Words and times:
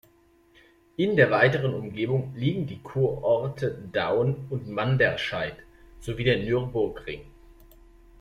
In 0.97 1.15
der 1.15 1.29
weiteren 1.29 1.75
Umgebung 1.75 2.33
liegen 2.35 2.65
die 2.65 2.79
Kurorte 2.79 3.77
Daun 3.91 4.47
und 4.49 4.67
Manderscheid 4.67 5.55
sowie 5.99 6.23
der 6.23 6.39
Nürburgring. 6.39 7.21